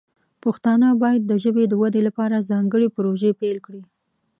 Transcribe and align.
پښتانه 0.43 0.87
باید 1.03 1.21
د 1.25 1.31
ژبې 1.43 1.63
د 1.67 1.73
ودې 1.81 2.01
لپاره 2.07 2.45
ځانګړې 2.49 2.87
پروژې 2.95 3.31
پیل 3.41 3.57
کړي. 3.65 3.81